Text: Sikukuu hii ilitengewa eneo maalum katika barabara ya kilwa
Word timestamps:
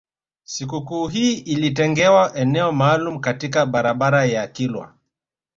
Sikukuu 0.43 1.07
hii 1.07 1.33
ilitengewa 1.33 2.35
eneo 2.35 2.71
maalum 2.71 3.19
katika 3.19 3.65
barabara 3.65 4.25
ya 4.25 4.47
kilwa 4.47 4.93